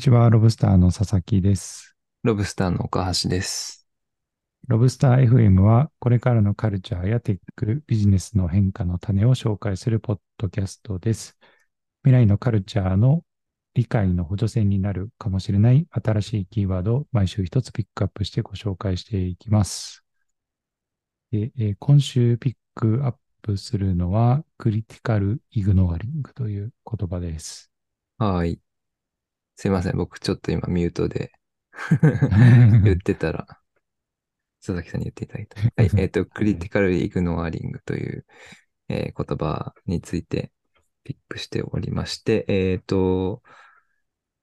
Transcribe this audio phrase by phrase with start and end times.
[0.00, 1.94] こんにちは、ロブスターの佐々木です。
[2.22, 3.86] ロブスターの岡橋です。
[4.66, 11.36] ロブスター FM は、これからのカルチャーやテック、ビジネスの変化の種を紹介するポッドキャストです。
[12.02, 13.24] 未来のカルチャーの
[13.74, 20.02] 理解の補助線になるかもしれない新しいキーワードを毎週一つピックアップしてご紹介していきます。
[21.30, 27.70] でえー今週ピックアップするのは、クリティカルイグノアリングという言葉です。
[28.16, 28.58] はい。
[29.60, 29.96] すいません。
[29.98, 31.32] 僕ちょっと今ミュートで
[32.82, 33.46] 言ってたら、
[34.60, 35.60] 佐々木さんに言っていただいた。
[35.60, 35.90] はい。
[36.00, 38.24] えっ、と、クリティカルイグノアリングという、
[38.88, 40.50] えー言葉について
[41.04, 43.42] ピックしておりまして、えっ、と、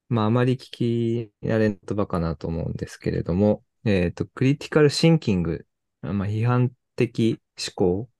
[0.08, 5.66] まあ、あまり聞き慣れん言葉かなと思うんですけれども、えっ、と、クリティカルシンキング、
[6.04, 8.14] まあ、批判的思考っ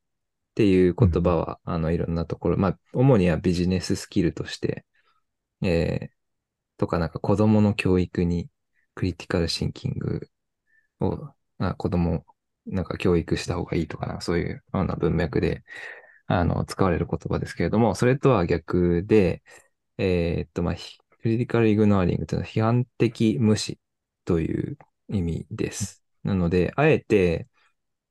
[0.56, 4.84] ていう言葉は、あの、いろんなところ、まあ、主にはビジネススキルとして、
[5.62, 6.17] えー
[6.78, 8.50] とか、なんか子供の教育に
[8.96, 10.30] クリティカルシンキング
[11.00, 12.26] を、あ子供、
[12.66, 15.64] なんか教育した方がいいとかな、そういうような文脈で、
[16.28, 19.44] あの、使われる言葉ですけれども、それとは逆で、
[19.98, 20.76] えーっと、まあ、
[21.22, 23.80] クリティカルイグノアリングというのは批判的無視
[24.26, 24.78] という
[25.10, 26.04] 意味です。
[26.24, 27.48] なので、あえて、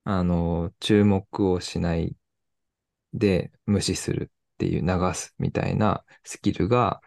[0.05, 2.15] あの、注目をしない
[3.13, 7.01] で無視するっていう流すみたいなスキルが、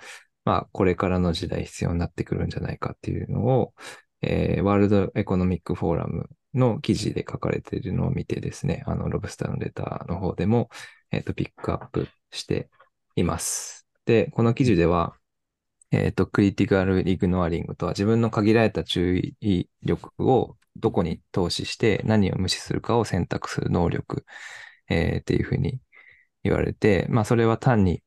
[0.44, 3.74] まあ、これからの時代必要になってくるんじゃないかっていうのを、
[4.22, 10.68] えーワールドエコノミックフォーラムの記事で書かれているのを見てですね、あの、ロブスターのレターの方でも、
[11.10, 12.70] えっ、と、ピックアップして
[13.16, 13.86] います。
[14.06, 15.16] で、この記事では、
[15.92, 24.24] えっ、と、クリティカルイグノアリングとは自分の限られた注意力をどこに投資して何を無視するかを選択する能力、
[24.88, 25.80] えーっていうふうに
[26.44, 28.02] 言われて、まあ、それは単に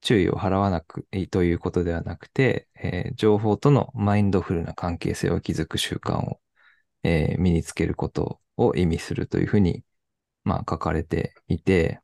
[0.00, 6.40] 注意を払わなくいいということではなくて、えー情報とのマインドフルな関係性を築く習慣を、
[7.04, 9.84] えー身につけることを意味するというふうに、
[10.44, 12.00] まあ、書かれていて、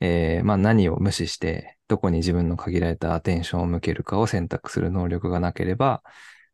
[0.00, 6.02] えーまあ、何を無視して、どこに自分の限られたアテンションを向けるかを選択する能力がなければ、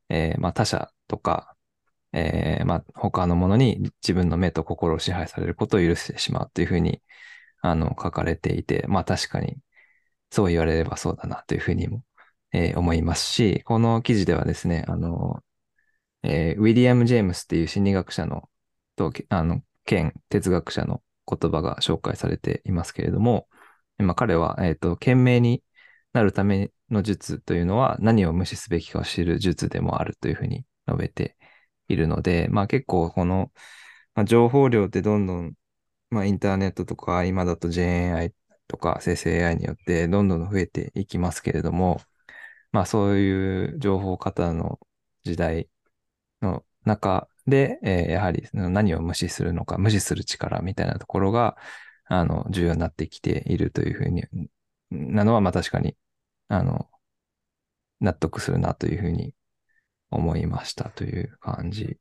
[0.09, 1.57] えーまあ、他者とか、
[2.13, 7.03] えーまあ、他のものに自分の目と心を支配されることを許してしまうというふうに、
[7.63, 9.59] あの、書かれていて、まあ確かに
[10.31, 12.05] そう言われればそうだなというふうにも、
[12.53, 15.43] えー思いますし、この記事ではですね、あの、
[16.23, 18.49] えーウィリアム・ジェームスっていう心理学者の、
[18.97, 23.49] と、あの、兼哲学者の言葉が紹介されていますけれども、
[23.99, 25.63] まあ彼は、えっ、と、賢明に
[26.13, 31.37] なるための術というのは何を無視すべきかを知る術でもあるというふうに述べて
[31.89, 33.53] いるので、まあ結構この、
[34.15, 35.55] まあ、情報量ってどんどん、
[36.11, 38.33] まあインターネットとか今だと JNI
[38.71, 42.01] とか生成 AI によってどんどん増えていきますけれども、
[42.73, 44.81] まあそういう情報型の
[45.25, 45.69] 時代
[46.43, 51.57] の中で、えーやはり何を無視するのか、無視する力みたいなところが、
[52.07, 54.25] あの、重要になってきているというふうに、
[54.91, 55.97] なのは、まあ確かに、
[56.49, 56.89] あの、
[58.01, 59.35] 納得するなというふうに
[60.11, 61.99] 思いましたという感じ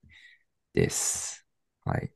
[0.74, 1.48] です。
[1.86, 2.14] はい。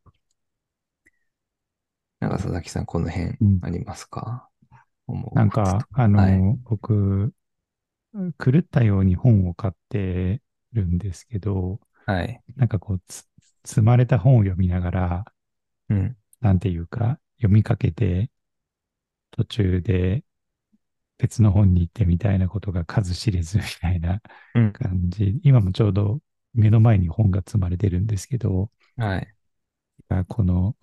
[2.23, 4.49] なんか佐々木さん、この辺うんありますか、
[5.07, 7.33] 思うなんこととか、あの、はい僕、
[8.13, 10.41] 狂ったように本を買って
[10.73, 12.43] るんですけど、はい。
[12.57, 13.27] なんかこう、つ
[13.65, 15.25] 積まれた本を読みながら、
[15.89, 16.17] うん。
[16.41, 18.29] なんていうか、読みかけて、
[19.31, 20.23] 途中で
[21.17, 24.21] 別の本に行ってみたいなことが数知れず みたいな
[24.55, 24.73] うん。
[24.73, 25.39] 感じ。
[25.43, 26.21] 今もちょうど
[26.53, 29.35] 目の前に本が積まれてるんですけど、はい。
[30.09, 30.75] あこの、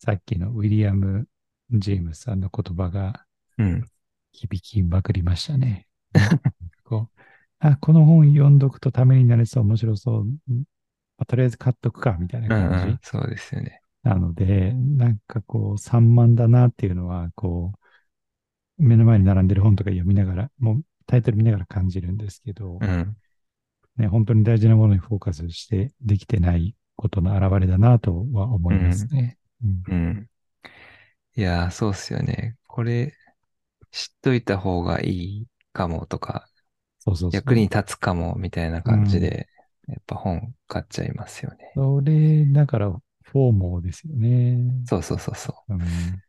[0.00, 1.28] さっきのウィリアム・
[1.70, 3.24] ジェームスさんの言葉が
[3.58, 3.84] うん。
[4.32, 5.86] 響きまくりましたね。
[6.84, 7.20] こう
[7.58, 10.24] あ、この本読んどくとためになりそう、面白そう。
[10.24, 10.64] んま
[11.18, 12.92] あとりあえず買っとくか、みたいなうん、感じ。
[12.92, 12.98] うん。
[13.02, 13.82] そうですよね。
[14.02, 17.74] なので、なんかこう、散漫だなっていうのは、こ
[18.78, 23.16] う、目の前に並んでる本とか読みながら、もうタイトル見ながら感じるんですけど、うん。
[23.98, 29.36] ね、本当に大事なものにフォーカスしてできてないことの表れだなとは思いますね。
[29.64, 30.30] うんうん。
[31.36, 32.56] いやー、そうっすよね。
[32.66, 33.14] これ、
[33.90, 36.48] 知っといた方がいいかもとか、
[36.98, 37.40] そうそうそう。
[37.40, 39.48] 役に立つかもみたいな感じで、
[39.88, 41.72] やっぱ本買っちゃいますよね。
[41.74, 44.58] それ、だから、フォーモーですよね。
[44.86, 45.74] そうそうそうそう。
[45.74, 46.22] うん。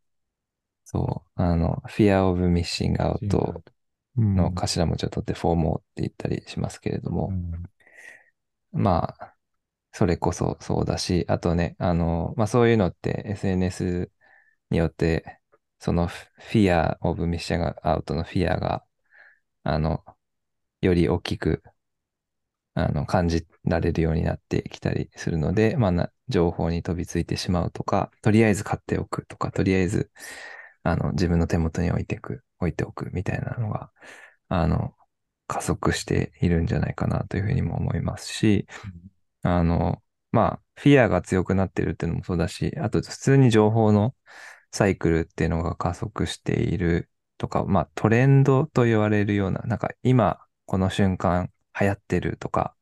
[0.85, 1.41] そう。
[1.41, 3.61] あの、Fear of Missing Out
[4.17, 7.63] うんの頭文字を取って FOMO って言ったりしますけれども、うん
[8.73, 9.35] まあ、
[9.93, 14.11] それこそそうだし、あとね、あの、まあそういうのって SNS
[14.69, 15.39] によって、
[15.79, 18.85] その Fear of Missing Out の Fear が、
[19.63, 20.03] あの、
[20.81, 21.63] より大きく、
[22.73, 30.11] あの、感じられるようになってきたりするので、まあな、情報に飛びついてしまうとか、とりあえず買っておくとか、とりあえず、
[30.83, 33.91] あの、自分の手元に置いてく、置いておくみたいなのが、
[34.49, 34.95] あの、
[35.47, 38.67] 加速しているんじゃないかなというふうにも思いますし、
[39.43, 40.01] あの、
[40.31, 44.15] まあ、フィアが強くなってるっていうのもそうだし、あと普通に情報の
[44.71, 52.75] サイクルっていうのが加速しているとか、まあトレンドと言われるような、なんか今この瞬間流行ってるとか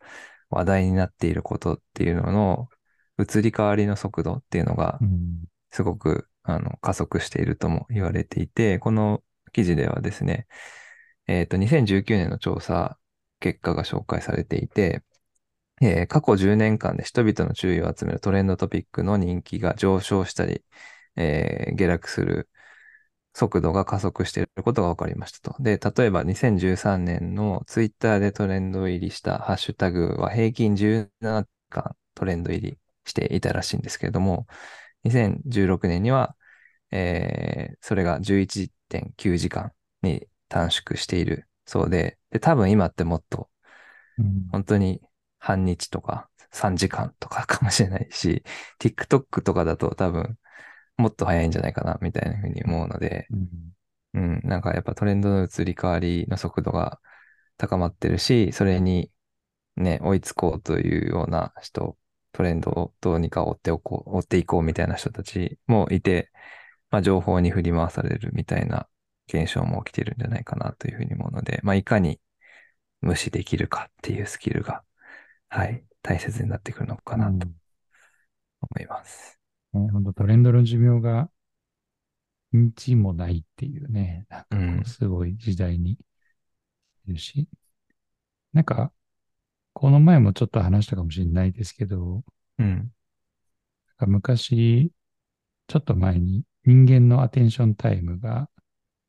[0.49, 2.69] 話題になっていることっていうのの
[3.17, 4.99] 移り変わりの速度っていうのが。
[5.71, 9.21] すごくあの加速しているとも言われていて、この
[9.51, 10.47] 記事ではですね、
[11.27, 12.97] えっと、2019年の調査
[13.39, 15.03] 結果が紹介されていて、
[15.81, 20.63] えー過去10年間で人々の注意を集めるトレンドトピックの人気が上昇したり、
[21.15, 22.49] えー下落する
[23.33, 25.63] 速度が加速していることが分かりましたと。
[25.63, 34.47] で、例えば2013年のツイッターでトレンド入りしたハッシュタグは平均17間トレンド入りしていたらしいんですけれども、
[35.03, 36.35] 2016年には、
[36.91, 43.49] えーそれが11.9時間に短縮しているそうで、で、多分今ってもっと
[44.17, 45.01] うん本当に
[45.39, 48.43] 半日とか3時間とかかもしれないし、
[48.79, 50.37] TikTok とかだと多分
[50.97, 53.49] もっと早いんじゃないかなみたいなふうに思うので、うん。
[54.11, 56.99] うん、なんかやっぱトレンドの移り変わりの速度が
[57.57, 59.11] 高まってるし、それに
[59.75, 61.97] ね、追いつこうというような人、
[62.31, 66.31] トレンドをどうにか追っておこう、追っていこうみたいな人たちもいて、
[66.91, 68.87] まあ情報に振り回されるみたいな
[69.27, 72.19] 現象も起きてるんじゃないかなというふうに思うので、まあいかに
[73.01, 74.83] 無視できるかっていうスキルが、
[75.49, 77.47] はい、大切になってくるのかなと
[78.61, 79.39] 思います。
[79.73, 81.29] ね、本当トレンドの寿命が
[82.51, 85.97] 日もないっていうね、なんかすごい時代に
[87.07, 87.47] いるし、
[88.53, 88.91] なんか、
[89.73, 92.23] この前もちょっと話したかもしれないですけど、
[92.57, 92.89] うん、なん
[93.97, 94.91] か昔、
[95.67, 98.49] ちょっと前に人間のアテンションタイムが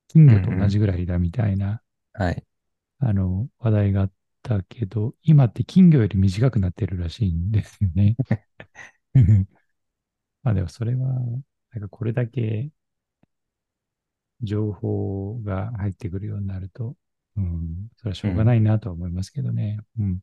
[0.09, 1.83] 金魚と同じぐらいだみたいな、
[2.13, 2.45] はい。
[2.99, 8.17] あの、話題があったけど、今って金魚より短くなってるらしいんですよね。
[10.43, 11.07] まあでもそれは、
[11.73, 12.71] なんかこれだけ
[14.43, 16.95] 情報が入ってくるようになると、
[17.37, 19.79] うん、それはしょうがないなとは思いますけどね。
[19.99, 20.21] うん。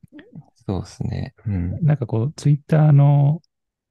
[0.66, 1.34] そうですね。
[1.46, 1.86] うん。
[1.86, 3.42] なんかこう、ツイッターの、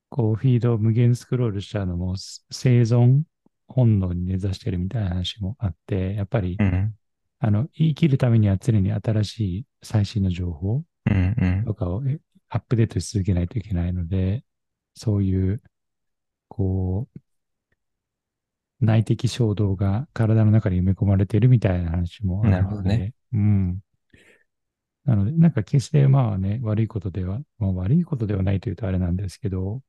[0.09, 2.17] こう、フィードを無限スクロールしちゃうのも、
[2.51, 3.23] 生存
[3.69, 6.95] 本能に根ざしてるみたいな話もあって、やっぱりう、ん。
[7.39, 10.83] あの、生きるためには常に新しい最新の情報。
[11.65, 12.19] とかをえ
[12.49, 14.45] アップデートし続けないといけないので、
[14.95, 15.63] そういう、
[16.49, 17.21] こう、
[18.81, 23.81] 内的衝動が体の中に埋め込まれているみたいな話もあるので、なるほどねうん。
[25.05, 29.83] なので、なんか決してまあね、悪いことでは、まあ悪いことではないというとあれなんですけど、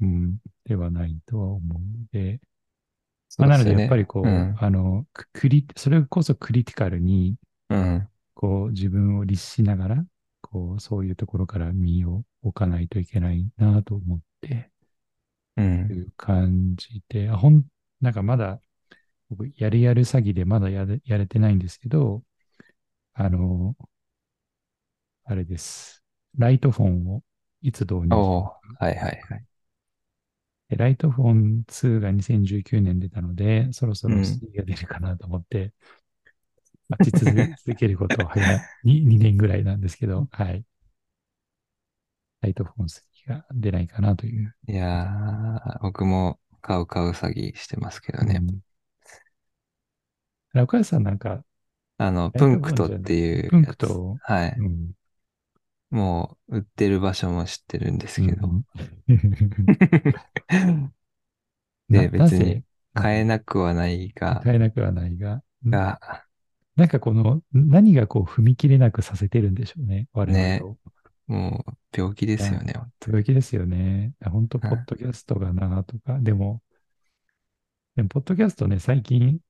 [0.00, 2.40] うん、ではないとは思うので、
[3.38, 4.62] まあ、なのでやっぱりこう、うん。
[4.64, 7.36] あの、ククリ、それこそクリティカルに、
[7.68, 8.08] うん。
[8.34, 10.06] こう自分を律しながら、
[10.42, 14.70] こう、そういうところから身を置かないといけないなと思って
[15.56, 15.94] ういん。
[15.94, 17.64] う感じで、あほん、
[18.00, 18.60] なんかまだ、
[19.30, 22.22] 僕、やるやる詐欺でまだやれやれてないんですけど、
[23.14, 23.76] あの、
[25.24, 26.02] あれです。
[26.38, 27.22] ライトフォンを
[27.62, 29.44] いつ導入おーはいはいはい。
[30.72, 35.72] でライトフォン2が2019年出たので、そろそろうん3が出るかなと思って、
[36.88, 40.64] 待ち続け続けることを早い 2, 年ぐらいなんですけど、はい。
[42.40, 44.54] ライトフォン3が出ないかなという。
[44.68, 48.40] いやー、僕も買う買う詐欺してますけどね。
[48.40, 48.60] うん。
[50.54, 51.44] ラ岡谷さんなんか、
[51.98, 53.50] あの、プンクトっていう。
[53.50, 54.54] プンクトはい。
[54.58, 54.92] うん。
[55.92, 58.48] もう、売ってる場所も知ってるんですけど。
[58.48, 58.64] うん
[61.88, 66.00] で、な別に買えなくはないが、買えなくはないが、が、
[66.76, 70.60] なんかこの、何がこう踏み切れなくさせてるんでしょうね、我ね。
[70.60, 70.78] 々を。
[71.26, 72.72] もう、病気ですよね。
[73.06, 74.14] 病気ですよね。
[74.24, 74.70] 本当、はい。
[74.70, 76.62] ポッドキャストがなとか、でも、
[77.96, 79.40] でも、ポッドキャストね、最近、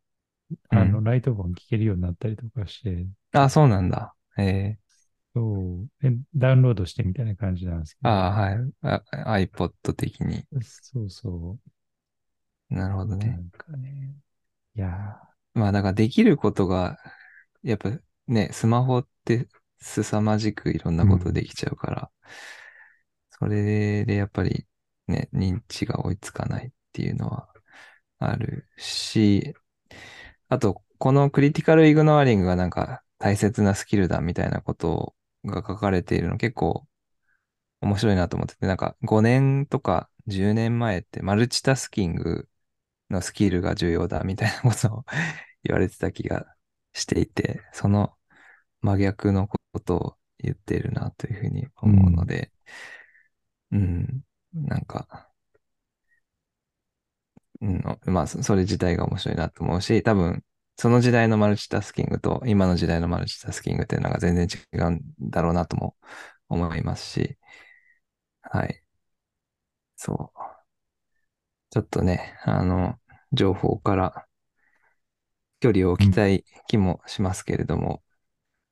[0.71, 1.05] あの、うん。
[1.05, 4.15] ライトフォン聞けるようになったりとかして、あ、そうなんだ。
[4.37, 4.77] え
[5.35, 8.73] そう、でダウンロードしてみたいな感じなんですけー、ど、あはい。
[8.83, 9.03] あ。
[9.39, 10.47] iPod 的に。
[10.61, 11.59] そうそ
[12.71, 13.41] なるほどう、なね。
[13.41, 14.15] んかね、
[14.77, 15.21] いや
[15.55, 16.99] まあ、だからできることが、
[17.63, 17.91] やっぱ
[18.27, 19.49] ね、スマホって
[19.81, 22.11] 凄まじくいろんなことできちゃうから、
[23.31, 24.67] それでやっぱり
[25.09, 27.49] ね、認知が追いつかないっていうのは
[28.19, 29.55] あるし、
[30.49, 36.87] あと、このクリティカルイグノアリングがなんか大切なスキルだみたいなことが書かれているの結構
[37.81, 42.49] 面白いなと思ってて、なんか5年とか10年前ってマルチタスキング
[43.11, 45.05] のスキルが重要だみたいなことを
[45.65, 46.57] 言われてた気が
[46.93, 48.17] していて、その
[48.83, 52.53] 真逆のことを言っているなというふうに思うので、
[53.73, 55.33] うん、なんか、
[57.61, 60.45] うん、まあ、それ自体が面白いなと思うし、多分、
[60.77, 65.97] その時代のマルチタスキングと今の時代のマルチタスキングっていうのが全然違うんだろうなとも
[66.49, 67.39] 思いますし、
[68.43, 68.83] はい。
[69.97, 70.63] そう。
[71.71, 72.99] ちょっとね、あの、
[73.33, 74.27] 情報から
[75.61, 78.03] 距離を置きたい気もしますけれども、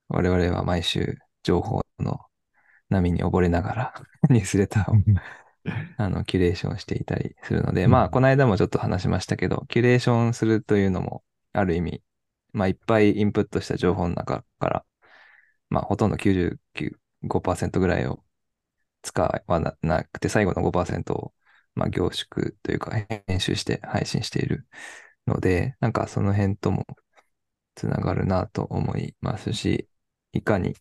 [0.08, 2.18] 我々は毎週情報の
[2.88, 3.94] 波に溺れながら
[4.28, 4.96] ニュースレターを
[5.96, 12.02] あの、キュレーションしていたりするので、うんまあ、この間もちょっと話しましたけど、キュレーションするというのも、ある意味、
[12.52, 14.86] まあ、いっぱいインプットした情報の中から、
[15.70, 18.24] まあ、ほとんど99.5%ぐらいを
[19.02, 21.34] 使わなくて、最後の5%を、
[21.74, 22.92] まあ、凝縮というか、
[23.26, 24.68] 編集して配信している
[25.26, 26.86] ので、なんかその辺とも
[27.74, 29.88] つながるなと思いますし、
[30.32, 30.74] いかに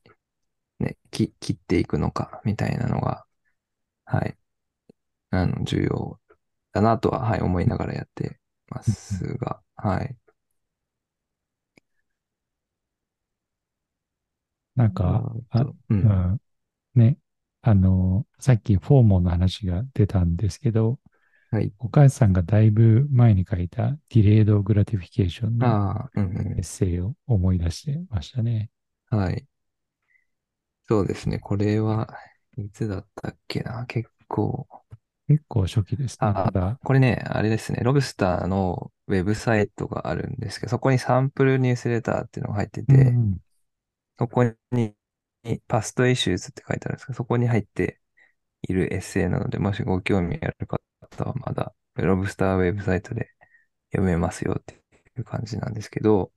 [0.79, 3.25] ね、切っていくのかみたいなのが、
[4.05, 4.37] はい、
[5.31, 6.19] あの、重要
[6.73, 10.17] だなとは、はい、思いながらやってますが、はい。
[14.79, 15.75] なんか、ああとう。
[15.89, 16.41] うんん、
[16.95, 17.17] ね、
[17.61, 20.99] あの、さっき FOMO の話が出たんですけど、
[21.51, 21.73] はい。
[21.79, 26.19] 岡安さんがだいぶ前に書いた delayed gratification のエ
[26.61, 28.69] ッセイを思い出してましたね。
[29.11, 29.19] うん。
[29.19, 29.45] はい。
[30.87, 31.39] そうですね。
[31.39, 32.15] これは、
[32.57, 33.85] いつだったっけな？
[33.85, 34.65] 結構、
[35.27, 36.17] 結構初期ですね。
[36.21, 37.81] あこれね、あれですね。
[37.83, 43.37] Lobsterr のウェブサイトがあるんですけど、そこにサンプルニュースレターっていうのが入ってて、うん
[44.19, 44.95] そこに、
[45.67, 48.01] パストイシューズって書いてあるんですけど、そこに入って
[48.63, 53.31] いるエッセイなので、もしご興味ある方はまだ、ロブスターウェブサイトで
[53.91, 54.75] 読めますよって
[55.17, 56.31] いう感じなんですけど、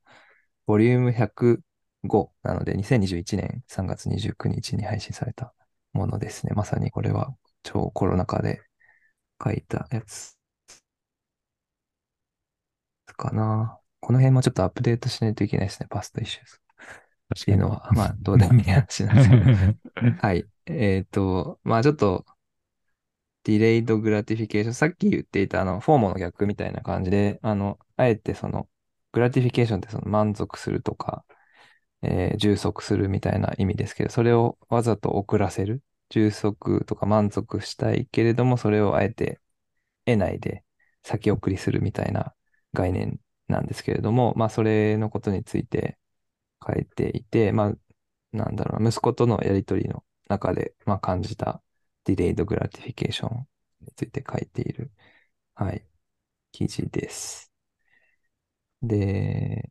[0.67, 5.55] ボリューム105なので、2021年3月29日に配信された
[5.93, 6.53] ものですね。
[6.55, 7.35] まさにこれは
[7.65, 8.63] 超コロナ禍で
[9.45, 10.39] 書いたやつ
[13.17, 13.79] かな。
[14.01, 16.61] この辺もちょっとアップデートしないといけないですね、 past issues。
[17.33, 20.17] っていうのは、まあ、どうでもいい話なんですけど。
[20.21, 20.47] はい。
[20.67, 22.25] えっ、と、まあちょっと、
[23.45, 28.69] delayed gratification、さっき言っていたあの、 FOMO の逆みたいな感じで、あの、あえてその、
[29.13, 31.25] gratification ってその満足するとか、
[32.03, 35.83] えー充足するみたいな意味ですけど、それをわざと遅らせる。
[36.11, 39.41] 充足とか満足したいけれども、それをあえて
[40.05, 40.65] 得ないで
[41.03, 42.35] 先送りするみたいな
[42.75, 45.99] 概念なんですけれども、まあそれのことについて
[46.67, 47.75] 書いていて、まあ
[48.33, 51.63] なんだろうな、息子とのやりとりの中で、まあ、感じた
[52.05, 53.47] delayed gratification
[53.83, 54.93] について書いている、
[55.55, 55.87] はい、
[56.53, 57.53] 記事です。
[58.83, 59.71] で、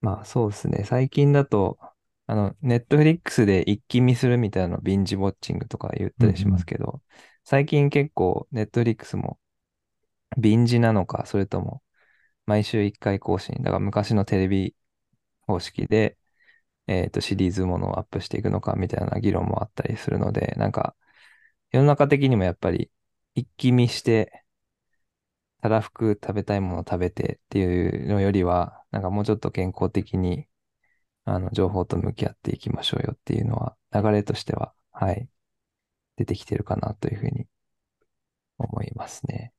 [0.00, 1.78] まあそうですね、最近だと、
[2.26, 7.02] あの、 Netflix で一気見するみたいなの binge watching とか言ったりしますけど、
[7.44, 9.38] 最近結構ネットフリックスも
[10.38, 11.82] ビンジなのか、それとも
[12.46, 14.74] 毎週一回更新、だから昔のテレビ
[15.48, 16.18] 方式で、
[16.88, 20.96] えっと、シリーズものをアップしていくのかみたいな議論もあったりするので、なんか、
[21.72, 22.90] 世の中的にもやっぱり、
[23.34, 24.44] 一気見して、
[25.60, 30.48] たらふく食べたいものを食べてっていうのよりは、なんかもうちょっと健康的に、
[31.24, 35.28] あの、情報と向き合っていきましょうよっていうのは、流れとしては、はい、
[36.16, 37.46] 出てきてるかなというふうに
[38.58, 39.52] 思いますね。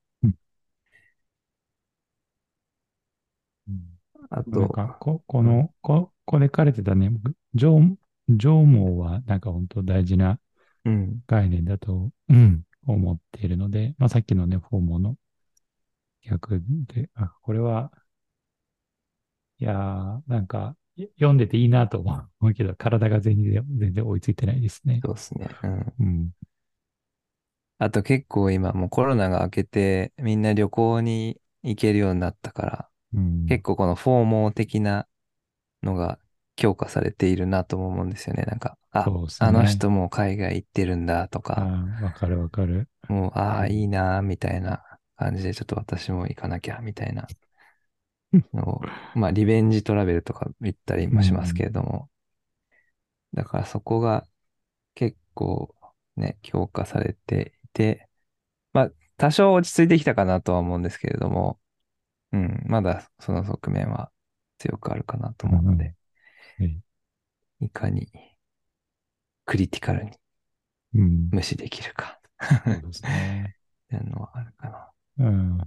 [4.40, 7.80] あなんと、かこ、この、こ、これ書かれてたね、僕上、
[8.30, 10.40] 上毛はなんか本当大事な
[10.86, 15.16] うん、概念だと、うん、思っているので、まあさっきのね、フォーモの
[16.22, 17.92] 逆で、あ、これは、
[19.60, 25.00] いやー、なんか、い読んでていいなと思うけど、体が全然、全然追いついてないですね。
[25.04, 25.50] そうですね。
[25.64, 25.94] うん。
[26.00, 26.32] うん。
[27.78, 33.40] あと結構今もうコロナが明けてみんな旅行に行けるようになったから、うん。
[33.48, 35.08] 結構このフォーモー的な
[35.84, 36.20] のが
[36.56, 38.44] 強化されているなとも思うんですよね。
[38.46, 42.90] なんか、あ、そうですねあの人も海外行ってるんだとあか、ーわかるわかる。
[43.10, 44.82] もう、ああ、いいな、みたいな
[45.18, 47.30] 感じで、ちょっと私も行かなきゃ、みたいな
[48.54, 48.82] のを、
[49.14, 52.10] まあ、リベンジトラベルとか言ったりもしますけれども、
[53.34, 54.26] だからそこが
[54.96, 55.76] 結構
[56.18, 58.10] ね、強化されていて、
[58.74, 61.60] まあ、多少落ち着いてきたかなとは思うんですけれども、
[62.32, 64.12] うん、まだその側面は
[64.58, 65.96] 強くあるかなと思うので、
[66.58, 66.82] はい
[67.62, 68.08] いかに
[69.46, 70.12] クリティカルに
[70.96, 71.30] うん。
[71.32, 72.20] 無視できるか。
[72.66, 73.56] そうですね。
[73.86, 74.92] っていうのはあるかな。
[75.26, 75.58] うん。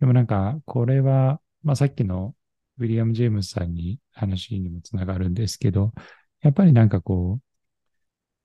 [0.00, 2.34] でもなんか、これは、まあさっきの
[2.78, 5.92] ウィリアム・ジェームスさんに話にもつながるんですけど、
[6.40, 7.42] やっぱりなんかこう、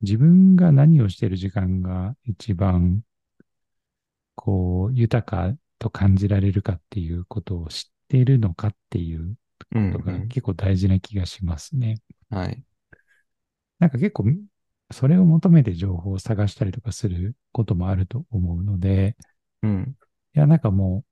[0.02, 3.04] 自分が何をしている時間が一番、
[4.36, 9.36] こう、豊かと感じられるかっていうことを知っているのかっていう
[9.72, 12.02] うん、ことがうん結構大事な気がしますね。
[12.30, 12.64] はい。
[13.80, 14.26] なんか結構、
[14.92, 19.16] それを求めて情報を探したりとかすることもあると思うので、
[19.62, 19.96] うん。
[20.36, 21.06] いや、なんかも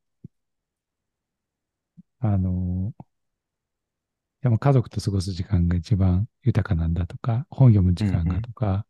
[2.22, 3.04] う、あの、い
[4.42, 8.86] やもう家族と過ごす時間が一番豊かなんだとか、本読む時間がとか、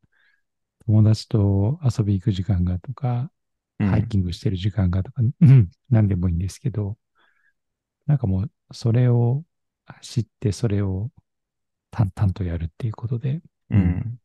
[0.88, 3.32] 友達と遊び行く時間がとか、うん
[3.80, 6.98] ハイキングしてる時間がとか、うん何でもいいんですけど、
[8.06, 9.44] なんかもう、それを
[10.02, 11.12] 知って、それを
[11.92, 13.42] 淡々とやるっていうことで、
[13.72, 14.20] うん。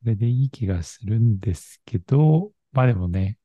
[0.00, 3.38] それでいい気がするんですけど、まあでもね、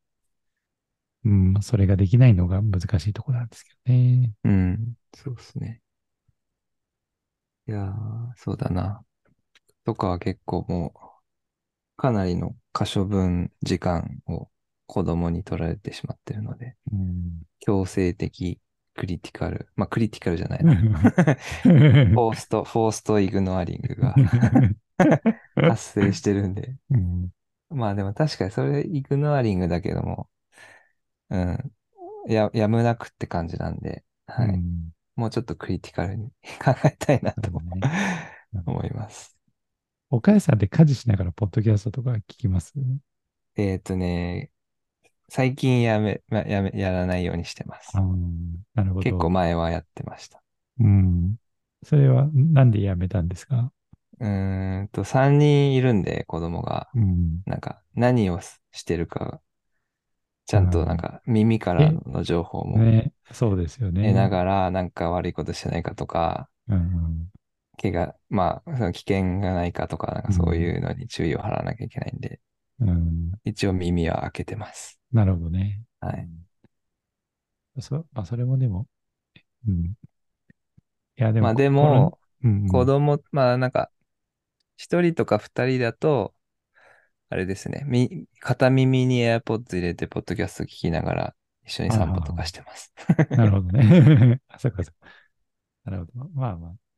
[1.24, 4.34] うん、それができないのが難しいところなんですけどね。
[4.43, 4.93] うん。
[5.13, 5.81] そうですね。
[7.67, 9.03] いやー、そうだな。
[9.86, 11.00] とかは結構もう、
[11.98, 14.50] かなりの可処分時間を
[14.91, 18.60] 子供に取られてしまってるので、うん強制的
[18.93, 20.75] クリティカル、まあクリティカルじゃないな。
[20.83, 24.13] フォースト、フォーストイグノアリングが
[25.55, 26.75] 発生してるんで。
[26.89, 27.29] うん
[27.69, 30.27] まあでも確かにそれイグノアリングだけども、
[31.29, 31.71] うん、
[32.27, 34.50] や、やむなくって感じなんで、はい。
[34.50, 36.29] うんもうちょっとクリティカルに
[36.63, 37.50] 考えたいなと
[38.65, 39.38] 思います。
[40.10, 42.74] 岡谷さんって家事しながらポッドキャストとか聞きます？
[43.55, 44.51] えっとね、
[45.33, 47.94] 最近やめ、まやめ、やらないようにしてます
[48.75, 49.03] なるほど。
[49.03, 50.44] 結構前はやってました。
[50.77, 51.37] うん。
[51.83, 53.72] それはなんでやめたんですか？
[54.20, 57.44] うーんと、3人いるんで子供が、うん。
[57.46, 59.41] なんか何をししてるか、
[60.48, 64.03] ちゃんとなんか耳からの情報もね、そうですよね。
[64.09, 67.31] 得ながら、なんか悪いことしてないかとか、うん
[67.81, 72.39] 怪我、まあ、その危険がないかとか、なんかそういうのに注意を払わなきゃいけないんで、
[72.81, 72.89] うん。
[72.89, 73.31] うん。
[73.44, 75.00] 一応耳は開けてます。
[75.11, 75.83] なるほどね。
[76.00, 76.27] はい。
[77.79, 78.87] そまあ、それもでも、
[79.67, 79.85] うん。
[79.85, 79.94] い
[81.15, 83.91] や、でも、まあでも、うん子供、まあなんか、
[84.77, 86.33] 一人とか二人だと、
[87.29, 92.94] あれですね、み、片耳に AirPods 入れて、ポッドキャスト聞きながら、一緒に散歩とかしてます。
[93.29, 94.41] なるほどね。
[94.50, 95.07] あ、そっかそっか。
[95.85, 96.29] なるほど。
[96.33, 96.90] まあまあ。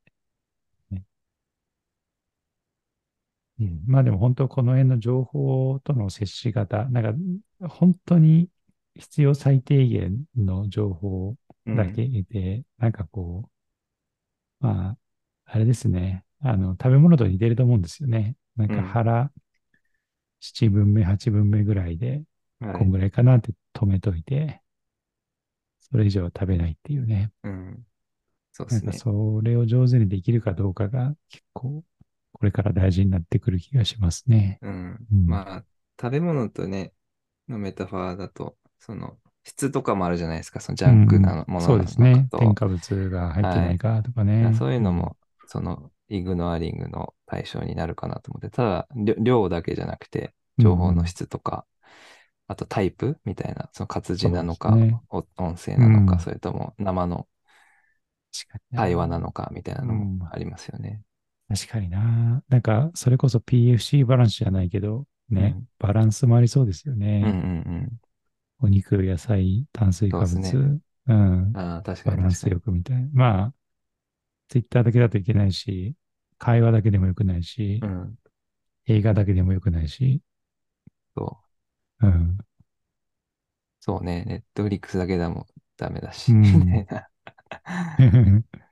[3.63, 8.49] うん、まあでも本当この辺の情報との接し方、なんか本当に
[8.95, 11.35] 必要最低限の情報
[11.67, 13.49] だけ得て、なんかこ
[14.61, 14.97] う、まあ、
[15.45, 16.25] あれですね。
[16.39, 18.35] あの、食べ物と似てると思うんですよね。
[18.55, 19.31] なんかうん腹
[20.41, 22.23] 7分目、8分目ぐらいで、
[22.59, 24.61] こんぐらいかなって止めといて、
[25.79, 27.31] それ以上は食べないっていうね。
[27.43, 27.85] うん。
[28.51, 28.87] そうですね。
[28.87, 31.83] なんかそれを上手にできるかどうかが結構
[32.43, 34.59] これから大事になってくる気がしますね。
[34.61, 35.07] うん。
[35.13, 35.65] うんまあ、
[35.97, 36.91] 食べ物とね、
[37.47, 42.27] のメタファーだと、その、質とかもあるじゃないですか、そのジャンクなものそうなですね。
[42.37, 44.53] 添加物が入ってないかとかね。
[44.59, 45.15] そういうのも、
[45.47, 51.65] その、イグノアリングの対象になるかなと思って、ただ、量量だけじゃなくて、情報の質とか、
[52.47, 57.25] あとタイプみたいな、その活字なのか、ねお音声なのか、うんそれとも生の
[58.75, 61.01] 対話なのかみたいなのうんもありますよね。
[61.49, 62.43] 確かにな。
[62.49, 67.39] なんか、それこそ PFC バランスじゃないけど、ね、うんバランスもありそうですようんうんね。
[68.59, 70.77] お肉、野菜、炭水化物、そうねうん
[71.07, 72.47] うん。、ああ、確かバランス。
[72.49, 73.09] よくみたいな。
[73.13, 73.53] まあ、
[74.49, 75.95] ツイッターだけだといけないし、
[76.39, 78.17] 会話だけでもよくないし、うん。
[78.87, 80.21] 映画だけでもよくないし、
[81.15, 81.53] そう。
[82.01, 82.37] うん。
[83.79, 84.23] そうね。
[84.25, 85.45] ネットフリックスだけでも
[85.77, 87.09] ダメだし、うんみたいな。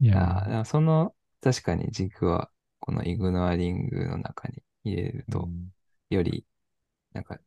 [0.00, 5.48] いあやその、確かに軸は、このイグノアリングの中に入れるー、と、
[6.10, 6.44] より、
[7.12, 7.38] なんか、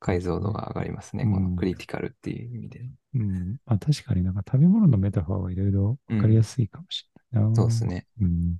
[0.00, 1.24] 解像度が上がりますね。
[1.24, 2.80] うんこのクリティカルっていう意味で。
[3.14, 7.56] うん、うんまあ、確かになんか食べ物のメタファーはいろいろわかりやすいかもしれないな。
[7.56, 8.06] そうですね。
[8.20, 8.56] うん。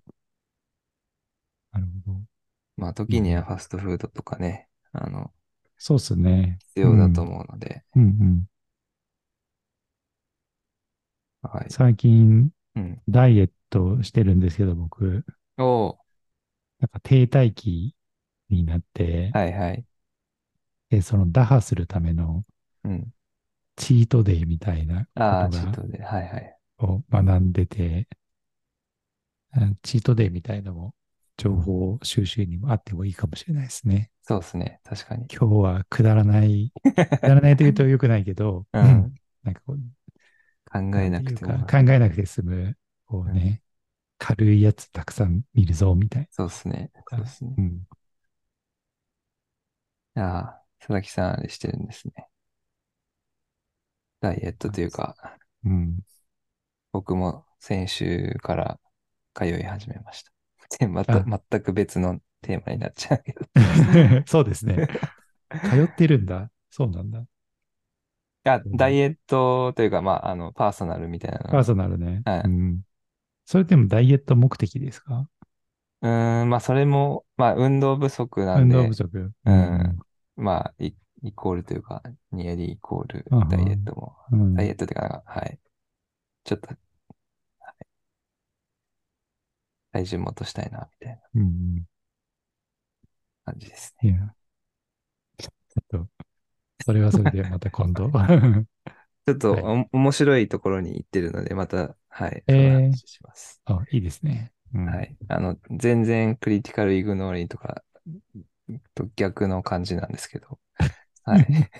[1.73, 2.21] なるほど。
[2.77, 5.33] まあ、時にはファストフードとかね、あの、
[5.79, 6.59] そうですね。
[6.75, 8.03] 必要だと思うので、うん。
[8.03, 8.47] うんうん。
[11.43, 11.69] はい。
[11.69, 13.03] 最近、うん。
[13.09, 15.25] ダイエットしてるんですけど、僕、
[15.57, 16.03] おー
[16.81, 17.97] なんか停滞期
[18.51, 19.85] になって、はいはい。
[20.91, 22.45] でその打破するための
[22.85, 23.13] うん。
[23.77, 26.03] チートデイみたいなああ、ことがチートで。
[26.03, 26.59] はいはい。
[26.79, 28.09] を学んでて、
[29.57, 30.95] うんチートデイみたいなのも、
[31.37, 34.11] 情報収集にもあってもいいかもしれないですね。
[34.23, 34.81] そうですね。
[34.85, 35.31] 確かに。
[35.33, 36.73] 今日はくだらない、
[37.21, 39.79] くだらないというと良くないけど、うん なんかこう、
[40.71, 41.67] 考えなくても。
[41.69, 42.77] 考えなくて済む、
[43.13, 43.61] こうね、
[44.17, 46.91] 軽いやつたくさん見るぞ、みたいそうですね。
[47.11, 47.55] そうですね。
[47.59, 47.63] な。
[47.63, 47.83] うん。
[50.23, 52.27] ああ、佐々木さんあれしてるんですね。
[54.23, 55.15] ダイエットというか、
[55.67, 55.99] うん。
[56.91, 58.81] 僕も先週から
[59.35, 60.33] 通い始めました。
[60.81, 63.45] でまたあ全く別のテーマになっちゃうけど。
[64.25, 64.89] そうですね。
[65.71, 66.51] 通ってるんだ。
[66.71, 67.21] そうなんだ。
[67.21, 67.27] い
[68.45, 71.51] や、ダイエットというか、まあ、あの、パーソナルみたいなの。
[71.51, 72.23] パーソナルね。
[72.25, 72.83] はいうん。
[73.45, 75.29] それでもダイエット目的ですか？
[76.03, 79.33] うーん、まあ、それも、まあ、運動不足なんで運動不、足。
[79.45, 79.99] うん
[80.37, 82.03] まあ、イイコールというか、
[82.33, 84.57] ニエリイコールうんうんダイエットも、うん。
[84.57, 85.59] ダイエットというか、はい。
[86.45, 87.87] ちょっと、はい、
[89.93, 91.85] 体重も落としたいな、みたいなうん。
[93.45, 94.11] 感じですね。
[94.11, 94.35] いや。
[95.39, 95.51] ちょ
[95.81, 96.09] っと、
[96.85, 98.11] それはそれでまた今度。
[99.27, 103.63] ちょっとはいお、面白いところに行ってるので、また、はい、えー話します。
[103.67, 104.53] あ、いいですね。
[104.75, 105.17] うんはい。
[105.29, 107.85] あの、全然クリティカルイグノーリーとか
[108.95, 110.59] と逆の感じなんですけど、
[111.25, 111.71] はい。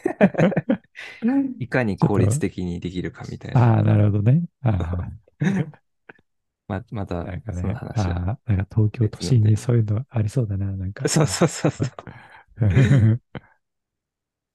[1.59, 3.63] いかに効率的にできるかみたいな。
[3.63, 4.45] ああ、なるほどね。
[4.63, 5.13] あ
[6.69, 8.09] ま、まあ、たなんか、そのね、話
[8.47, 11.09] なんか東京都心にそういうのありそうだな、なんか。
[11.09, 11.91] そうそうそうそう。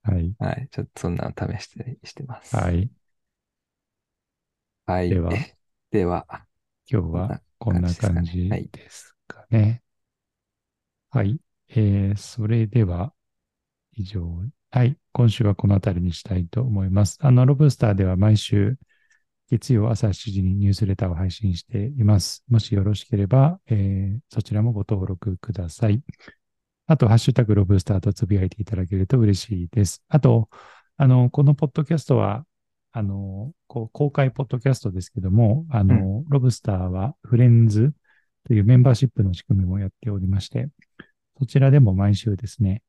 [0.03, 0.35] はい。
[0.39, 0.67] はい。
[0.71, 2.57] ちょっとそんなの試して、してます。
[2.57, 2.89] はい。
[4.85, 5.13] はい。
[5.13, 5.47] では
[5.91, 6.25] では、
[6.89, 9.81] 今日はこんな感じはいですかね。
[11.09, 11.39] はい。
[11.69, 13.13] えー、それでは、
[13.93, 14.25] 以上。
[14.71, 14.97] はい。
[15.13, 17.17] 今週はこの辺りにしたいと思います。
[17.21, 18.77] あの、ロブスターでは毎週、
[19.49, 22.43] 月曜朝7時にニュースレターを配信しています。
[22.49, 26.03] もしよろしければ、えーそちらもご登録ください。
[26.85, 30.03] あと、ハッシュタグロブスターとつぶやいていただけると嬉しいです。
[30.09, 30.49] あと、
[30.97, 32.45] あの、このポッドキャストは、
[32.97, 37.93] あの、こう公開ポッドキャストですけども、あの、ロブスターはフレンズ
[38.43, 40.67] というメンバーシップの仕組みもやっておりまして、
[41.37, 42.81] そちらでも毎週ですね、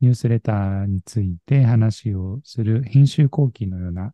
[0.00, 4.12] ニュースレターについて話をする編集後期のような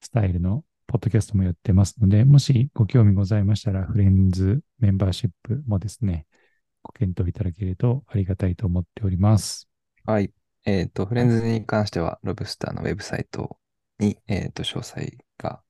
[0.00, 6.26] スタイルのポッドキャストもやってますので、もしご興味ございましたら、フレンズメンバーシップもですね、
[6.82, 9.68] ご検討いただけるとありがたいと思っております。
[10.04, 10.32] はい。
[10.64, 13.56] えっ、と、フレンズに関しては、ロブスターのウェブサイト
[14.02, 15.62] に、えっ、と、詳細が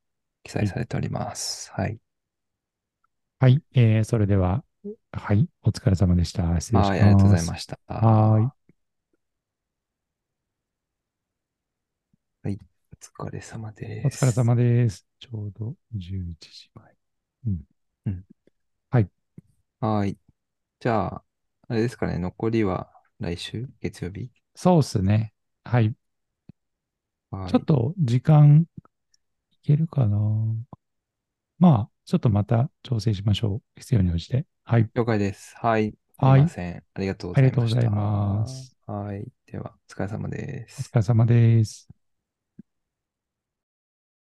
[0.42, 1.70] 記載されております。
[1.72, 1.98] はい。
[3.38, 4.64] はい、えー、それでは、
[5.12, 6.42] はい、お疲れ様でした。
[6.42, 6.90] 失礼します。
[6.90, 7.78] はい、ありがとうございました。
[7.86, 8.62] はーい。
[13.24, 14.24] お疲れ様でおす。
[14.24, 15.06] 疲れ様です。
[15.18, 16.94] ちょうど11時前。
[19.80, 20.16] はい。
[20.78, 21.24] じゃあ、
[21.68, 23.68] あれですかね、残りは来週？
[23.80, 24.30] 月曜日？
[24.54, 25.32] そうっすね。
[25.64, 25.94] はい。
[27.32, 27.52] はい。
[27.52, 28.66] ちょっと時間
[29.52, 30.18] いけるかな。
[31.58, 33.80] まあ、ちょっとまた調整しましょう。
[33.80, 34.46] 必要に応じて。
[34.64, 34.90] はい。
[34.94, 35.54] 了解です。
[35.58, 35.94] はい。
[36.20, 36.84] すいはいません。
[36.94, 37.80] ありがとうございました。
[37.80, 38.76] ありがとうございます。
[38.86, 39.26] はい。
[39.46, 40.82] では、お疲れ様でおす。
[40.82, 42.01] 疲れ様です。